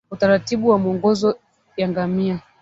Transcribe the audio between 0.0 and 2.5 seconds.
Utaratibu wa mwongozo ya ngamia